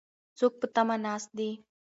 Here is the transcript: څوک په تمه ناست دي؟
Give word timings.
څوک 0.37 0.53
په 0.59 0.65
تمه 0.75 0.95
ناست 1.05 1.29
دي؟ 1.37 1.49